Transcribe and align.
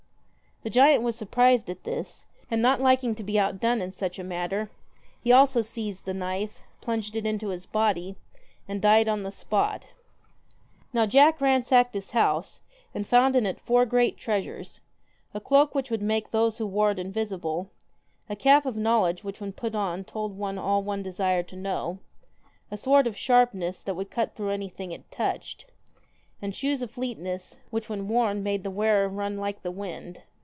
The 0.63 0.69
giant 0.69 1.01
was 1.01 1.15
surprised 1.15 1.71
at 1.71 1.85
this, 1.85 2.27
and 2.51 2.61
not 2.61 2.79
liking 2.79 3.15
to 3.15 3.23
be 3.23 3.39
outdone 3.39 3.81
in 3.81 3.89
such 3.89 4.19
a 4.19 4.23
matter, 4.23 4.69
he 5.19 5.31
also 5.31 5.63
seized 5.63 6.05
the 6.05 6.13
knife, 6.13 6.61
plunged 6.81 7.15
it 7.15 7.25
into 7.25 7.47
his 7.49 7.65
body, 7.65 8.15
and 8.67 8.79
died 8.79 9.07
on 9.09 9.23
the 9.23 9.31
spot 9.31 9.87
Now 10.93 11.07
Jack 11.07 11.41
ransacked 11.41 11.95
his 11.95 12.11
house, 12.11 12.61
and 12.93 13.07
found 13.07 13.35
in 13.35 13.47
it 13.47 13.59
four 13.59 13.87
great 13.87 14.17
treasures: 14.17 14.81
a 15.33 15.39
cloak 15.41 15.73
which 15.73 15.89
would 15.89 16.03
make 16.03 16.29
those 16.29 16.59
who 16.59 16.67
wore 16.67 16.91
it 16.91 16.99
invisible, 16.99 17.71
a 18.29 18.35
cap 18.35 18.67
of 18.67 18.77
knowledge 18.77 19.23
which 19.23 19.41
when 19.41 19.53
put 19.53 19.73
on 19.73 20.03
told 20.03 20.37
one 20.37 20.59
all 20.59 20.83
one 20.83 21.01
desired 21.01 21.47
to 21.47 21.55
know, 21.55 21.97
a 22.69 22.77
sword 22.77 23.07
of 23.07 23.17
sharpness 23.17 23.81
that 23.81 23.95
would 23.95 24.11
cut 24.11 24.35
through 24.35 24.51
anything 24.51 24.91
it 24.91 25.09
touched, 25.09 25.65
and 26.39 26.53
shoes 26.53 26.83
of 26.83 26.91
fleetness 26.91 27.57
which 27.71 27.89
when 27.89 28.07
worn 28.07 28.43
made 28.43 28.63
the 28.63 28.69
wearer 28.69 29.09
run 29.09 29.37
like 29.37 29.63
the 29.63 29.71
wind. 29.71 30.21